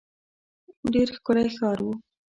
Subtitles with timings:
[0.93, 1.93] ډېر ښکلی ښار وو.